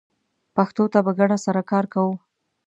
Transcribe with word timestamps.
پښتو 0.55 0.83
ته 0.93 0.99
په 1.05 1.11
ګډه 1.19 1.37
سره 1.45 1.61
کار 1.71 1.85
کوو 1.93 2.13